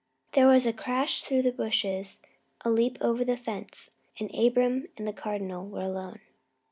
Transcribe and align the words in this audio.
There 0.31 0.47
was 0.47 0.65
a 0.65 0.73
crash 0.73 1.21
through 1.21 1.43
the 1.43 1.51
bushes, 1.51 2.23
a 2.65 2.71
leap 2.71 2.97
over 3.01 3.23
the 3.23 3.37
fence, 3.37 3.91
and 4.19 4.33
Abram 4.33 4.87
and 4.97 5.07
the 5.07 5.13
Cardinal 5.13 5.63
were 5.67 5.83
alone. 5.83 6.21